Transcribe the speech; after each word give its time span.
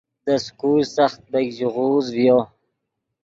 دے 0.25 0.35
سکول 0.45 0.81
سخت 0.95 1.19
بیګ 1.31 1.47
ژیغوز 1.57 2.05
ڤیو 2.15 2.39